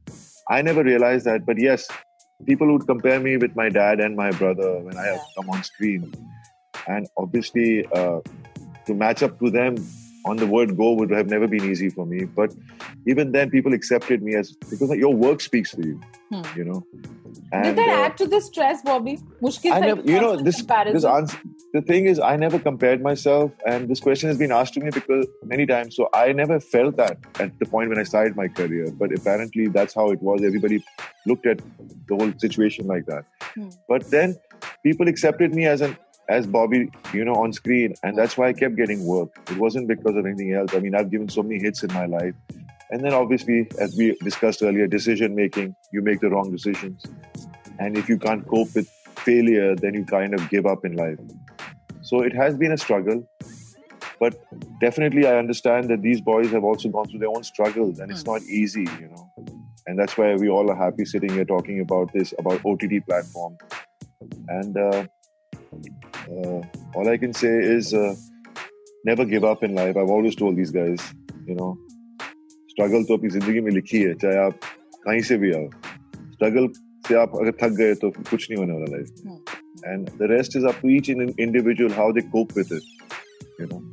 I 0.50 0.62
never 0.62 0.84
realized 0.84 1.26
that, 1.26 1.46
but 1.46 1.60
yes, 1.60 1.88
people 2.46 2.72
would 2.74 2.86
compare 2.88 3.20
me 3.20 3.38
with 3.38 3.56
my 3.56 3.70
dad 3.70 4.00
and 4.00 4.16
my 4.16 4.32
brother 4.32 4.80
when 4.80 4.98
I 4.98 5.06
have 5.06 5.22
come 5.38 5.50
on 5.50 5.64
screen. 5.64 6.14
And 6.88 7.08
obviously, 7.18 7.86
uh, 7.88 8.20
to 8.86 8.94
match 8.94 9.24
up 9.24 9.40
to 9.40 9.50
them 9.50 9.76
on 10.26 10.38
the 10.38 10.48
word 10.48 10.78
go 10.78 10.94
would 10.94 11.12
have 11.12 11.28
never 11.28 11.48
been 11.48 11.64
easy 11.70 11.90
for 11.90 12.06
me. 12.06 12.26
But 12.26 12.54
even 13.08 13.32
then, 13.32 13.50
people 13.50 13.74
accepted 13.74 14.22
me 14.22 14.36
as 14.36 14.52
because 14.70 14.90
your 14.92 15.14
work 15.14 15.42
speaks 15.42 15.72
for 15.72 15.82
you, 15.82 16.00
hmm. 16.32 16.44
you 16.56 16.66
know. 16.66 16.84
And, 17.52 17.64
Did 17.64 17.76
that 17.78 17.90
uh, 17.90 18.06
add 18.06 18.18
to 18.18 18.28
the 18.28 18.42
stress, 18.42 18.82
Bobby? 18.82 19.20
I 19.66 19.80
never, 19.80 20.02
you 20.02 20.20
know, 20.20 20.36
this, 20.36 20.64
this 20.64 21.06
answer, 21.06 21.38
the 21.74 21.82
thing 21.82 22.06
is, 22.06 22.20
I 22.20 22.36
never 22.36 22.60
compared 22.60 23.02
myself, 23.02 23.52
and 23.66 23.90
this 23.90 24.00
question 24.00 24.30
has 24.30 24.38
been 24.38 24.52
asked 24.52 24.74
to 24.76 24.80
me 24.80 24.92
because 24.92 25.28
many 25.44 25.66
times. 25.66 25.96
So 25.96 26.10
I 26.14 26.32
never 26.32 26.60
felt 26.60 26.98
that 26.98 27.18
at 27.40 27.58
the 27.60 27.66
point 27.66 27.90
when 27.90 28.00
I 28.00 28.04
started 28.04 28.36
my 28.36 28.48
career. 28.48 28.92
But 28.92 29.12
apparently, 29.14 29.68
that's 29.68 29.94
how 29.94 30.10
it 30.12 30.22
was. 30.22 30.44
Everybody 30.44 30.84
looked 31.26 31.46
at 31.46 31.60
the 32.08 32.16
whole 32.16 32.34
situation 32.38 32.88
like 32.88 33.06
that. 33.08 33.26
Hmm. 33.56 33.70
But 33.88 34.10
then 34.12 34.36
people 34.84 35.08
accepted 35.08 35.54
me 35.54 35.66
as 35.66 35.82
an 35.82 35.98
as 36.30 36.48
Bobby, 36.48 36.90
you 37.14 37.26
know, 37.26 37.36
on 37.36 37.52
screen, 37.52 37.96
and 38.04 38.18
that's 38.18 38.38
why 38.38 38.48
I 38.48 38.54
kept 38.54 38.76
getting 38.76 39.06
work. 39.06 39.30
It 39.52 39.58
wasn't 39.58 39.88
because 39.88 40.16
of 40.16 40.26
anything 40.26 40.54
else. 40.54 40.74
I 40.74 40.80
mean, 40.80 40.96
I've 40.96 41.12
given 41.12 41.28
so 41.28 41.44
many 41.44 41.60
hits 41.60 41.84
in 41.84 41.94
my 41.94 42.06
life. 42.06 42.34
And 42.94 43.04
then 43.04 43.12
obviously, 43.12 43.68
as 43.80 43.96
we 43.98 44.16
discussed 44.24 44.62
earlier, 44.62 44.86
decision 44.86 45.34
making, 45.34 45.76
you 45.92 46.04
make 46.04 46.20
the 46.20 46.30
wrong 46.30 46.52
decisions. 46.52 47.04
And 47.80 47.98
if 47.98 48.08
you 48.08 48.20
can't 48.20 48.48
cope 48.48 48.76
with 48.76 48.88
failure, 49.18 49.76
then 49.76 49.96
you 49.96 50.06
kind 50.06 50.36
of 50.36 50.48
give 50.52 50.68
up 50.68 50.86
in 50.86 50.96
life. 50.96 51.18
So 52.04 52.22
it 52.22 52.36
has 52.36 52.56
been 52.56 52.72
a 52.72 52.78
struggle. 52.78 53.28
But 54.20 54.40
definitely, 54.80 55.26
I 55.26 55.40
understand 55.40 55.90
that 55.90 56.04
these 56.04 56.22
boys 56.22 56.52
have 56.52 56.64
also 56.64 56.90
gone 56.90 57.08
through 57.08 57.22
their 57.22 57.30
own 57.30 57.44
struggles, 57.44 57.98
and 57.98 58.12
it's 58.12 58.22
hmm. 58.22 58.34
not 58.34 58.44
easy, 58.44 58.86
you 59.02 59.10
know. 59.10 59.28
And 59.88 59.98
that's 59.98 60.16
why 60.16 60.36
we 60.36 60.50
all 60.50 60.70
are 60.70 60.76
happy 60.76 61.04
sitting 61.04 61.32
here 61.32 61.46
talking 61.46 61.80
about 61.80 62.14
this, 62.14 62.32
about 62.38 62.64
OTT 62.64 63.08
platform. 63.10 63.58
And 64.50 64.78
uh, 64.78 65.06
uh, 66.30 66.62
all 66.94 67.10
I 67.10 67.18
can 67.18 67.34
say 67.34 67.58
is 67.58 67.92
uh, 67.92 68.14
never 69.04 69.26
give 69.26 69.44
up 69.44 69.64
in 69.64 69.74
life. 69.74 69.98
I've 69.98 70.12
always 70.12 70.36
told 70.36 70.58
these 70.58 70.70
guys, 70.70 71.02
you 71.48 71.56
know, 71.56 71.76
struggle 72.73 73.05
तो 73.09 73.17
अपनी 73.17 73.31
जिंदगी 73.39 73.61
में 73.67 73.71
लिखी 73.73 74.03
है 74.03 74.15
चाहे 74.25 74.37
आप 74.47 74.59
कहीं 75.07 75.21
से 75.31 75.37
भी 75.45 75.53
आओ 75.61 75.69
स्ट्रगल 76.33 76.69
से 77.09 77.15
आप 77.21 77.33
अगर 77.41 77.53
थक 77.63 77.77
गए 77.83 77.95
तो 78.05 78.11
कुछ 78.19 78.51
नहीं 78.51 78.59
होने 78.61 78.73
वाला 78.73 78.97
life 78.97 79.87
and 79.87 80.09
the 80.23 80.31
rest 80.33 80.57
is 80.57 80.65
up 80.73 80.81
to 80.83 80.89
each 80.97 81.11
in 81.11 81.35
individual 81.41 81.93
how 82.01 82.13
they 82.13 82.21
cope 82.37 82.57
with 82.59 82.73
it 82.81 83.61
you 83.61 83.67
no 83.73 83.85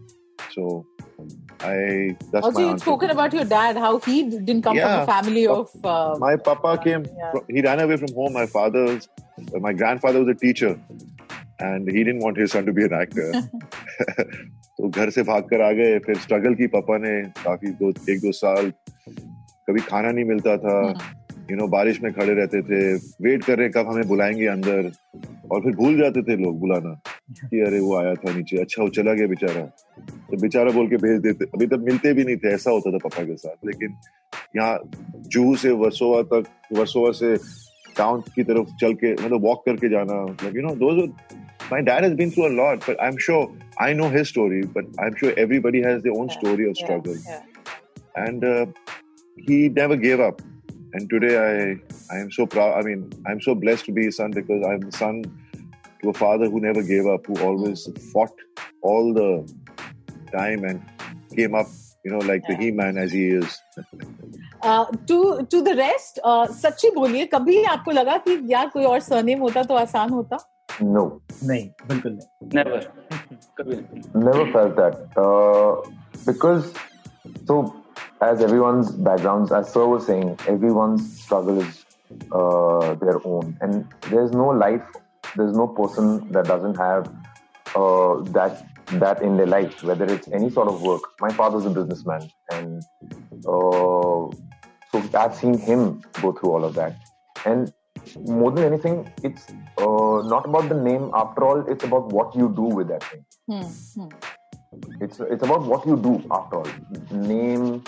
So 0.55 0.65
I 1.69 1.71
that's 2.33 2.45
also 2.47 2.51
my 2.57 2.61
you'd 2.61 2.67
answer. 2.73 2.83
spoken 2.83 3.09
about 3.13 3.33
your 3.37 3.43
dad, 3.53 3.79
how 3.85 3.89
he 4.05 4.13
didn't 4.33 4.61
come 4.67 4.77
Yeah. 4.79 4.93
from 4.93 5.01
a 5.01 5.07
family 5.09 5.41
of. 5.55 5.73
Uh, 5.93 6.13
my 6.21 6.29
papa 6.45 6.71
came 6.85 7.07
Yeah. 7.17 7.33
fro- 7.33 7.41
he 7.55 7.63
ran 7.65 7.81
away 7.85 7.97
from 8.03 8.13
home 8.19 8.37
my 8.39 8.45
father 8.53 8.83
my 9.65 9.73
grandfather 9.81 10.21
was 10.23 10.31
a 10.35 10.37
teacher 10.45 10.71
and 11.71 11.91
he 11.97 12.05
didn't 12.09 12.23
want 12.27 12.39
his 12.43 12.55
son 12.57 12.69
to 12.71 12.75
be 12.79 12.87
an 12.89 12.95
actor 13.01 13.27
तो 14.80 14.88
घर 14.88 15.10
से 15.10 15.22
भाग 15.22 15.42
कर 15.42 15.60
आ 15.60 15.72
गए 15.72 15.98
फिर 15.98 16.16
struggle 16.16 16.54
की 16.54 16.66
पापा 16.66 16.98
ने 16.98 17.22
काफ़ी 17.22 17.70
दो 17.70 17.90
एक 18.12 18.18
दो 18.18 18.32
साल 18.32 18.72
कभी 19.68 19.80
खाना 19.80 20.10
नहीं 20.10 20.24
मिलता 20.24 20.56
था 20.56 20.76
यू 21.50 21.56
नो 21.56 21.66
बारिश 21.66 22.02
में 22.02 22.12
खड़े 22.12 22.34
रहते 22.34 22.62
थे 22.62 22.94
वेट 23.22 23.44
कर 23.44 23.58
रहे 23.58 23.68
कब 23.68 23.88
हमें 23.88 24.08
बुलाएँगे 24.08 24.46
अंदर 24.46 24.92
और 25.50 25.60
फिर 25.60 25.76
भूल 25.76 25.98
जाते 25.98 26.22
थे 26.22 26.36
लोग 26.36 26.60
बुलाना 26.60 27.00
कि 27.30 27.60
अरे 27.60 27.80
वो 27.80 27.96
आया 27.96 28.14
था 28.14 28.36
नीचे 28.36 28.58
अच्छा 28.58 28.82
वो 28.82 28.88
चला 28.88 29.12
गया 29.12 29.26
बेचारा। 29.26 29.62
तो 30.30 30.36
बेचारा 30.36 30.70
बोल 30.70 30.88
के 30.88 30.96
भेज 30.96 31.20
देते 31.20 31.44
अभी 31.44 31.66
तक 31.66 31.84
मिलते 31.84 32.12
भी 32.12 32.24
नहीं 32.24 32.36
थे 32.36 32.48
ऐसा 32.48 32.70
होता 32.70 32.92
था 32.92 32.98
पापा 32.98 33.24
के 33.24 33.36
साथ 33.36 33.66
लेकिन 33.66 33.94
यहाँ 34.56 34.78
जूहू 35.26 35.56
से 35.56 35.70
वर्सोवा 35.70 36.22
तक 36.22 36.44
वर्सोवा 36.72 37.10
से 37.10 37.36
टाउन 37.96 38.20
की 38.20 38.42
तरफ़ 38.42 38.76
चल 38.80 38.94
के 38.94 39.12
मतलब 39.12 39.44
वॉक 39.44 39.62
करके 39.66 39.88
जाना 39.88 40.24
मतलब 40.26 40.56
you 40.56 40.62
know 40.62 40.74
those 40.74 41.10
my 41.72 41.80
dad 41.80 42.02
has 42.02 42.14
been 42.14 42.30
through 42.30 42.46
a 42.46 42.52
lot 42.52 42.86
but 42.86 42.96
i'm 43.06 43.18
sure 43.26 43.48
i 43.87 43.93
know 43.93 44.09
his 44.09 44.29
story 44.29 44.61
but 44.77 44.85
i'm 45.05 45.15
sure 45.21 45.33
everybody 45.45 45.81
has 45.87 46.03
their 46.03 46.13
own 46.23 46.29
story 46.29 46.67
of 46.69 46.75
yeah, 46.75 46.83
struggle 46.85 47.17
yeah. 47.27 47.41
and 48.25 48.43
uh, 48.43 48.65
he 49.47 49.57
never 49.69 49.97
gave 50.07 50.19
up 50.19 50.41
and 50.93 51.09
today 51.09 51.33
i 51.45 52.15
i 52.15 52.19
am 52.25 52.31
so 52.39 52.45
proud 52.55 52.77
i 52.79 52.83
mean 52.89 53.01
i'm 53.27 53.41
so 53.47 53.55
blessed 53.63 53.85
to 53.85 53.95
be 53.99 54.05
his 54.09 54.17
son 54.21 54.31
because 54.39 54.67
i'm 54.71 54.81
the 54.89 54.95
son 54.97 55.23
to 56.01 56.09
a 56.09 56.13
father 56.13 56.49
who 56.49 56.59
never 56.67 56.83
gave 56.93 57.07
up 57.15 57.25
who 57.31 57.39
always 57.49 57.87
fought 58.11 58.45
all 58.81 59.13
the 59.21 59.31
time 60.37 60.63
and 60.63 60.81
came 61.35 61.55
up 61.63 61.67
you 62.05 62.11
know 62.11 62.23
like 62.31 62.43
the 62.47 62.53
Yeah. 62.53 62.63
he-man 62.63 62.97
as 63.05 63.11
he 63.19 63.25
is 63.41 63.61
to 65.09 65.17
to 65.51 65.59
the 65.61 65.69
rest 65.77 66.19
सच्ची 66.61 66.89
बोलिए 66.95 67.25
कभी 67.33 67.63
आपको 67.71 67.91
लगा 67.91 68.17
कि 68.27 68.37
यार 68.53 68.69
कोई 68.73 68.83
और 68.91 68.99
surname 69.07 69.39
होता 69.39 69.63
तो 69.63 69.75
आसान 69.75 70.09
होता 70.09 70.37
No, 70.81 71.03
नहीं 71.49 71.67
बिल्कुल 71.89 72.11
नहीं 72.11 72.49
नेवर 72.55 72.77
कभी 72.77 73.15
नहीं 73.28 73.28
never 74.14 74.50
felt 74.52 74.76
that. 74.76 75.16
Uh, 75.16 75.90
because, 76.26 76.72
so 77.46 77.74
as 78.20 78.40
everyone's 78.40 78.92
backgrounds, 78.92 79.52
as 79.52 79.72
Sir 79.72 79.86
was 79.86 80.06
saying, 80.06 80.38
everyone's 80.46 81.22
struggle 81.22 81.60
is 81.60 81.84
uh, 82.32 82.94
their 82.94 83.24
own. 83.26 83.56
And 83.60 83.86
there's 84.10 84.32
no 84.32 84.48
life, 84.48 84.82
there's 85.36 85.56
no 85.56 85.68
person 85.68 86.30
that 86.32 86.46
doesn't 86.46 86.76
have 86.76 87.06
uh, 87.74 88.20
that 88.32 88.66
that 88.94 89.22
in 89.22 89.36
their 89.36 89.46
life, 89.46 89.84
whether 89.84 90.04
it's 90.04 90.26
any 90.28 90.50
sort 90.50 90.66
of 90.66 90.82
work. 90.82 91.02
My 91.20 91.32
father's 91.32 91.64
a 91.64 91.70
businessman, 91.70 92.28
and 92.50 92.82
uh, 93.46 94.26
so 94.90 95.02
I've 95.14 95.34
seen 95.34 95.56
him 95.56 96.02
go 96.20 96.32
through 96.32 96.50
all 96.50 96.64
of 96.64 96.74
that. 96.74 96.96
And 97.44 97.72
more 98.16 98.50
than 98.50 98.64
anything, 98.64 99.10
it's 99.22 99.46
uh, 99.78 100.22
not 100.24 100.46
about 100.46 100.68
the 100.68 100.74
name. 100.74 101.10
After 101.14 101.44
all, 101.44 101.64
it's 101.68 101.84
about 101.84 102.12
what 102.12 102.34
you 102.34 102.52
do 102.54 102.62
with 102.62 102.88
that 102.88 103.04
thing. 103.04 103.24
Hmm, 103.48 104.02
hmm. 104.02 104.08
It's 105.00 105.18
it's 105.20 105.42
about 105.42 105.62
what 105.62 105.86
you 105.86 105.96
do 105.96 106.22
after 106.30 106.58
all. 106.58 106.68
Name 107.10 107.82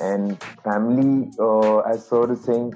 and 0.00 0.42
family, 0.62 1.30
uh, 1.38 1.78
as 1.80 2.06
Sir 2.06 2.30
is 2.32 2.44
saying, 2.44 2.74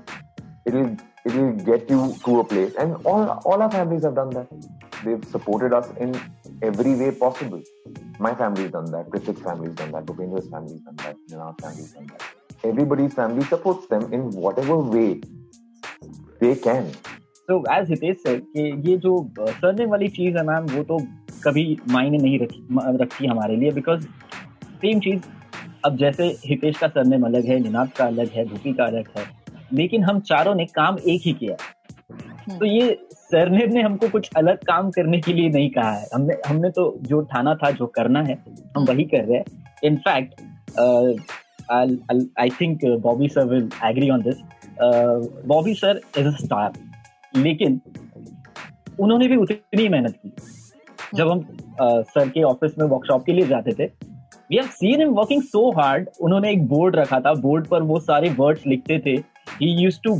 it'll 0.67 0.97
it'll 1.27 1.53
get 1.53 1.91
you 1.91 2.15
to 2.25 2.41
a 2.41 2.45
place. 2.45 2.75
And 2.77 2.97
all 3.05 3.29
all 3.45 3.63
our 3.63 3.71
families 3.71 4.05
have 4.05 4.15
done 4.15 4.31
that. 4.31 4.49
They've 5.05 5.25
supported 5.25 5.73
us 5.73 5.91
in 6.01 6.19
every 6.63 6.95
way 6.95 7.11
possible. 7.13 7.63
My 8.19 8.35
family's 8.35 8.73
done 8.73 8.91
that. 8.93 9.11
Prithvik's 9.11 9.43
family's 9.43 9.75
done 9.75 9.93
that. 9.93 10.07
Bhupendra's 10.07 10.49
family's 10.49 10.81
done 10.81 10.97
that. 10.97 11.17
Ninad's 11.31 11.63
family's 11.63 11.93
done 11.93 12.07
that. 12.07 12.23
Everybody's 12.65 13.15
family 13.15 13.45
supports 13.45 13.87
them 13.87 14.13
in 14.13 14.31
whatever 14.31 14.77
way 14.77 15.21
they 16.41 16.55
can. 16.67 16.85
तो 17.49 17.63
as 17.73 17.89
Hitesh 17.91 18.17
sir 18.17 18.37
कि 18.47 18.63
ये 18.89 18.97
जो 18.97 19.13
surname 19.41 19.91
वाली 19.91 20.09
चीज़ 20.17 20.37
है 20.37 20.43
ma'am 20.47 20.65
वो 20.73 20.83
तो 20.85 20.99
कभी 21.45 21.65
मायने 21.91 22.19
नहीं 22.19 22.39
रखी 22.39 22.67
रखती 23.03 23.27
हमारे 23.27 23.57
लिए 23.57 23.71
बिकॉज़ 23.73 24.05
सेम 24.83 25.01
चीज़ 25.01 25.21
अब 25.85 25.97
जैसे 25.97 26.25
हितेश 26.47 26.79
का 26.79 26.89
सरनेम 26.89 27.23
अलग 27.27 27.47
है 27.47 27.59
निनाद 27.61 27.93
का 27.97 28.05
अलग 28.07 28.31
है 28.35 28.45
भूपी 28.45 28.73
का 28.73 28.85
अलग 28.85 29.09
है 29.17 29.25
लेकिन 29.73 30.05
हम 30.05 30.21
चारों 30.29 30.55
ने 30.55 30.65
काम 30.67 30.97
एक 31.07 31.23
ही 31.25 31.33
किया। 31.33 31.57
तो 32.51 32.67
ये 32.67 32.99
सरनेम 33.13 33.73
ने 33.73 33.83
हमको 33.83 34.09
कुछ 34.09 34.31
अलग 34.37 34.59
काम 34.67 34.91
करने 34.91 35.21
के 35.21 35.33
लिए 35.33 35.49
नहीं 35.49 35.71
कहा 35.71 35.91
है। 35.93 36.07
हमने 36.15 36.37
हमने 36.47 36.71
तो 36.71 36.85
जो 37.03 37.21
ठाना 37.33 37.55
था 37.55 37.71
जो 37.71 37.87
करना 37.97 38.23
है 38.23 38.37
हम 38.77 38.85
वही 38.85 39.05
कर 39.05 39.25
रहे 39.25 39.39
हैं। 39.39 39.45
In fact 39.85 40.41
I 42.39 42.51
think 42.61 42.85
Bobby 43.03 43.29
sir 43.29 43.45
will 43.49 43.69
agree 43.85 44.11
on 44.11 44.23
this 44.23 44.37
Bobby 44.81 45.75
sir 45.75 46.01
is 46.19 46.27
a 46.27 46.31
star 46.37 46.73
लेकिन 47.37 47.81
उन्होंने 49.01 49.29
भी 49.29 49.37
उतनी 49.37 49.89
मेहनत 49.89 50.15
की। 50.17 50.33
जब 51.15 51.31
हम 51.31 51.47
सर 51.81 52.29
के 52.29 52.43
ऑफ़िस 52.45 52.79
में 52.79 52.87
वर्कशॉप 52.87 53.25
के 53.27 53.33
लिए 53.33 53.47
जाते 53.47 53.73
थे 53.73 53.87
we 54.51 54.57
have 54.57 54.67
seen 54.69 55.01
him 55.01 55.11
working 55.15 55.43
so 55.45 55.71
hard 55.73 56.09
उन्होंने 56.21 56.51
एक 56.53 56.67
बोर्ड 56.69 56.97
रखा 56.97 57.21
था 57.21 57.33
बोर्ड 57.41 57.67
पर 57.69 57.83
वो 57.83 57.99
सारे 58.01 58.31
वर्ड्स 58.39 58.67
लिखते 58.67 58.99
थे। 58.99 59.17
ही 59.53 59.71
यूज़ 59.83 59.99
टू 60.05 60.15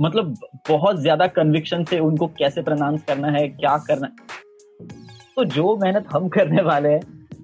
मतलब 0.00 0.34
बहुत 0.68 1.00
ज़्यादा 1.00 1.26
कन्विक्शन 1.30 1.84
से 1.84 1.98
उनको 2.00 2.26
कैसे 2.38 2.62
प्रनाउंस 2.62 3.02
करना 3.04 3.28
है 3.30 3.48
क्या 3.48 3.76
करना 3.86 4.06
है। 4.06 4.86
तो 5.36 5.44
जो 5.46 5.76
मेहनत 5.76 6.06
हम 6.12 6.28
करने 6.28 6.62
वाले 6.62 6.88
हैं 6.88 7.00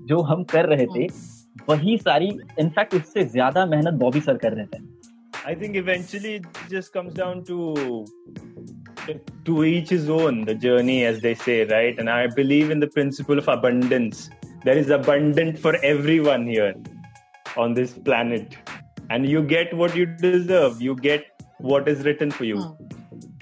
जो 0.06 0.20
हम 0.22 0.42
कर 0.52 0.66
रहे 0.66 0.86
थे 0.88 1.06
वही 1.68 1.96
सारी 1.98 2.30
इनफैक्ट 2.60 2.94
उससे 2.94 3.24
ज़्यादा 3.26 3.64
मेहनत 3.66 3.94
बॉबी 4.00 4.20
सर 4.20 4.36
कर 4.36 4.52
रहे 4.52 4.66
थे। 4.66 4.82
I 5.44 5.54
think 5.54 5.76
eventually 5.76 6.34
it 6.36 6.46
just 6.68 6.92
comes 6.92 7.14
down 7.14 7.44
to 7.44 8.06
to 9.44 9.64
each 9.64 9.88
his 9.88 10.10
own, 10.10 10.44
the 10.44 10.54
journey, 10.54 11.04
as 11.04 11.20
they 11.20 11.34
say, 11.34 11.64
right? 11.64 11.98
And 11.98 12.10
I 12.10 12.26
believe 12.26 12.70
in 12.70 12.80
the 12.80 12.86
principle 12.86 13.38
of 13.38 13.48
abundance. 13.48 14.28
There 14.64 14.76
is 14.76 14.90
abundant 14.90 15.58
for 15.58 15.76
everyone 15.76 16.46
here 16.46 16.74
on 17.56 17.72
this 17.72 17.92
planet, 17.92 18.56
and 19.08 19.26
you 19.26 19.42
get 19.42 19.72
what 19.74 19.96
you 19.96 20.04
deserve. 20.04 20.82
You 20.82 20.94
get 20.94 21.24
what 21.58 21.88
is 21.88 22.04
written 22.04 22.30
for 22.30 22.44
you. 22.44 22.60
Hmm. 22.60 22.84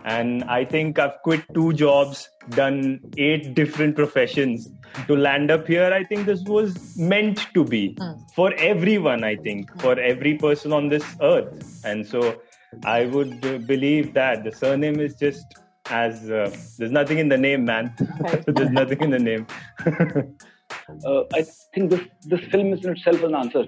And 0.04 0.44
I 0.44 0.64
think 0.64 0.98
I've 0.98 1.20
quit 1.24 1.44
two 1.52 1.72
jobs, 1.72 2.30
done 2.50 3.00
eight 3.16 3.54
different 3.54 3.96
professions 3.96 4.70
to 5.06 5.16
land 5.16 5.50
up 5.50 5.66
here. 5.66 5.92
I 5.92 6.04
think 6.04 6.26
this 6.26 6.42
was 6.44 6.96
meant 6.96 7.46
to 7.54 7.64
be 7.64 7.94
mm. 7.94 8.30
for 8.34 8.52
everyone, 8.54 9.24
I 9.24 9.36
think, 9.36 9.70
mm. 9.70 9.80
for 9.80 9.98
every 9.98 10.34
person 10.34 10.72
on 10.72 10.88
this 10.88 11.04
earth. 11.22 11.80
And 11.84 12.06
so 12.06 12.40
I 12.84 13.06
would 13.06 13.66
believe 13.66 14.14
that 14.14 14.44
the 14.44 14.52
surname 14.52 15.00
is 15.00 15.14
just 15.14 15.46
as 15.90 16.30
uh, 16.30 16.54
there's 16.78 16.92
nothing 16.92 17.18
in 17.18 17.28
the 17.28 17.38
name, 17.38 17.64
man. 17.64 17.94
there's 18.46 18.70
nothing 18.70 19.00
in 19.00 19.10
the 19.10 19.18
name. 19.18 19.46
uh, 19.86 21.22
I 21.34 21.42
think 21.74 21.90
this 21.90 22.00
this 22.24 22.40
film 22.50 22.72
is 22.72 22.84
in 22.84 22.92
itself 22.92 23.22
an 23.22 23.34
answer. 23.34 23.64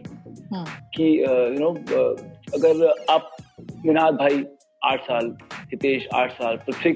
Hmm. 0.50 0.64
कि 0.94 1.06
uh, 1.26 1.46
you 1.52 1.60
know 1.60 1.74
uh, 1.98 2.14
अगर 2.54 3.04
आप 3.10 3.36
निनाद 3.86 4.14
भाई 4.14 4.44
आठ 4.84 5.02
साल 5.06 5.36
हितेश 5.72 6.08
आठ 6.14 6.32
साल 6.32 6.56
पृथ्वी 6.66 6.92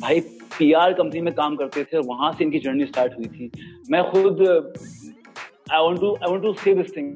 भाई 0.00 0.20
PR 0.58 0.92
company 0.92 1.20
में 1.20 1.32
काम 1.34 1.56
करते 1.56 1.84
थे 1.84 1.96
और 1.96 2.04
वहाँ 2.06 2.32
से 2.32 2.44
इनकी 2.44 2.58
जर्नी 2.58 2.84
स्टार्ट 2.86 3.12
हुई 3.18 3.26
थी। 3.26 3.50
मैं 3.90 4.02
खुद 4.10 4.42
I 5.72 5.82
want 5.82 6.00
to 6.00 6.14
I 6.14 6.30
want 6.30 6.42
to 6.42 6.52
say 6.62 6.74
this 6.74 6.96
thing 6.96 7.06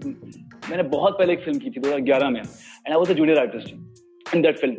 मैंने 0.70 0.82
बहुत 0.90 1.18
पहले 1.18 1.32
एक 1.32 1.44
फ़िल्म 1.44 1.58
की 1.58 1.70
थी 1.70 1.80
2011 1.80 2.30
में। 2.30 2.40
And 2.40 2.88
I 2.88 2.96
was 2.96 3.10
a 3.10 3.14
junior 3.14 3.38
artist 3.38 4.34
in 4.34 4.42
that 4.42 4.58
film 4.58 4.76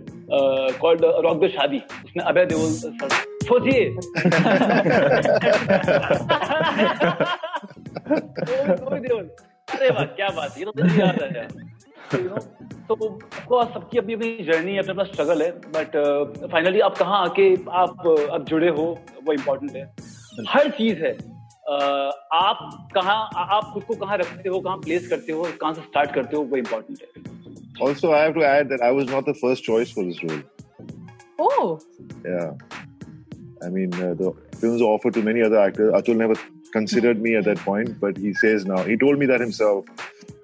called 0.81 1.01
Rock 1.25 1.43
the 1.43 1.47
Shaadi 1.49 1.81
उसमें 2.05 2.23
अभय 2.23 2.47
सर। 2.51 3.09
सोचिए। 3.43 3.83
अरे 9.73 9.89
वाह, 9.89 10.05
क्या 10.05 10.29
बात 10.29 10.57
ये 10.57 10.65
तो 10.65 10.71
याद 10.99 11.21
है 11.23 11.47
तो 12.87 12.95
ऑफकोर्स 12.95 13.73
सबकी 13.73 13.97
अपनी 13.97 14.13
अपनी 14.13 14.45
जर्नी 14.45 14.77
अपना 14.77 14.93
अपना 14.93 15.03
स्ट्रगल 15.11 15.41
है 15.41 15.51
बट 15.75 15.95
फाइनली 16.51 16.79
आप 16.87 16.97
कहाँ 16.97 17.21
आके 17.25 17.53
आप 17.81 18.07
अब 18.07 18.45
जुड़े 18.49 18.69
हो 18.79 18.85
वो 19.25 19.33
इम्पोर्टेंट 19.33 19.75
है 19.75 19.85
हर 20.49 20.69
चीज़ 20.79 21.03
है 21.03 21.13
uh, 21.17 22.11
आप 22.33 22.89
कहाँ 22.95 23.19
आप 23.35 23.71
खुद 23.73 23.83
को 23.83 23.95
कहाँ 24.05 24.17
रखते 24.17 24.49
हो 24.49 24.59
कहाँ 24.59 24.77
प्लेस 24.77 25.07
करते 25.09 25.31
हो 25.31 25.47
कहाँ 25.61 25.73
से 25.73 25.81
स्टार्ट 25.81 26.13
करते 26.15 26.35
हो 26.35 26.43
वो 26.43 26.57
इम्पोर्टेंट 26.57 27.01
है 27.01 27.31
Also, 27.81 28.11
I 28.13 28.19
have 28.19 28.35
to 28.35 28.45
add 28.45 28.69
that 28.69 28.81
I 28.81 28.91
was 28.91 29.07
not 29.07 29.25
the 29.25 29.33
first 29.33 29.63
choice 29.63 29.91
for 29.91 30.03
this 30.03 30.23
role. 30.23 30.41
Oh, 31.39 31.79
Yeah. 32.23 32.51
I 33.63 33.69
mean, 33.69 33.93
uh, 33.95 34.13
the 34.13 34.33
films 34.59 34.81
offered 34.81 35.13
to 35.15 35.21
many 35.21 35.41
other 35.41 35.57
actors. 35.57 35.93
Atul 35.93 36.17
never 36.17 36.35
considered 36.73 37.21
me 37.21 37.35
at 37.35 37.45
that 37.45 37.57
point, 37.59 37.99
but 37.99 38.17
he 38.17 38.33
says 38.33 38.65
now. 38.65 38.83
He 38.83 38.97
told 38.97 39.17
me 39.17 39.25
that 39.25 39.39
himself. 39.39 39.85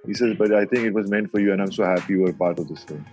He 0.10 0.16
says, 0.16 0.36
but 0.38 0.54
I 0.60 0.66
think 0.66 0.86
it 0.86 0.94
was 0.94 1.10
meant 1.10 1.30
for 1.32 1.40
you, 1.40 1.52
and 1.54 1.62
I'm 1.62 1.72
so 1.72 1.84
happy 1.84 2.14
you 2.14 2.22
were 2.22 2.34
part 2.34 2.60
of 2.62 2.68
this 2.68 2.84
film. 2.84 3.06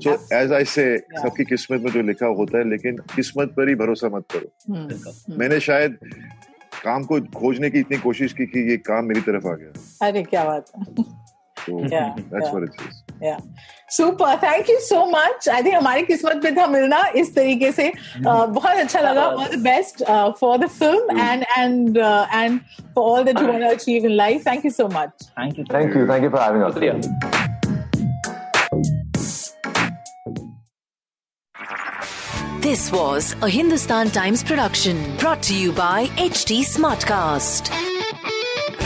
So, 0.00 0.16
as 0.38 0.52
I 0.52 0.64
say, 0.64 0.88
सबकी 1.22 1.44
किस्मत 1.52 1.80
में 1.82 1.90
जो 1.92 2.02
लिखा 2.12 2.26
होता 2.40 2.58
है 2.58 2.68
लेकिन 2.70 2.96
किस्मत 3.14 3.54
पर 3.56 3.68
ही 3.68 3.74
भरोसा 3.82 4.08
मत 4.16 4.24
करो 4.36 5.36
मैंने 5.38 5.60
शायद 5.68 5.98
काम 6.82 7.04
को 7.12 7.20
खोजने 7.40 7.70
की 7.70 7.78
इतनी 7.86 7.98
कोशिश 7.98 8.32
की 8.40 8.46
कि 8.52 8.70
ये 8.70 8.76
काम 8.90 9.04
मेरी 9.12 9.20
तरफ़ 9.30 9.46
आ 9.46 9.54
गया 9.62 10.08
अरे 10.08 10.22
क्या 10.32 10.44
बात 10.44 10.72
है 10.76 11.04
so, 11.66 11.82
Yeah, 11.82 12.14
that's 12.30 12.46
yeah. 12.46 12.52
what 12.52 12.62
it 12.62 12.70
is. 12.88 13.02
Yeah. 13.20 13.40
Super. 13.91 14.37
Thank 14.39 14.69
you 14.69 14.79
so 14.79 14.99
much. 15.11 15.47
I 15.47 15.61
think 15.61 15.75
हमारी 15.75 16.03
किस्मत 16.09 16.43
में 16.43 16.55
था 16.57 16.67
मिलना 16.67 17.01
इस 17.21 17.33
तरीके 17.35 17.71
से 17.71 17.91
uh, 17.91 18.47
बहुत 18.47 18.77
अच्छा 18.83 19.01
लगा. 19.01 19.25
All 19.31 19.49
the 19.49 19.57
best 19.57 20.01
uh, 20.07 20.31
for 20.33 20.57
the 20.57 20.69
film 20.69 21.19
and 21.23 21.45
and 21.57 21.97
uh, 21.97 22.25
and 22.31 22.61
for 22.93 23.03
all 23.03 23.25
that 23.25 23.41
you 23.41 23.47
want 23.47 23.67
to 23.67 23.71
achieve 23.71 24.05
in 24.05 24.15
life. 24.15 24.43
Thank 24.43 24.63
you 24.63 24.73
so 24.77 24.87
much. 24.97 25.27
Thank 25.39 25.59
you 25.59 25.65
Thank 25.75 25.99
you. 25.99 26.07
Thank 26.13 26.23
you 26.23 26.31
for 26.37 26.41
having 26.45 26.63
us. 26.63 26.73
शुक्रिया 26.73 27.29
This 32.61 32.91
was 32.91 33.35
a 33.41 33.49
Hindustan 33.49 34.11
Times 34.11 34.43
production 34.43 35.17
brought 35.17 35.41
to 35.49 35.55
you 35.55 35.71
by 35.73 36.07
HT 36.29 36.61
Smartcast. 36.71 37.71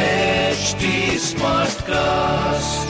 HD 0.07 0.93
Smartcast. 1.29 2.88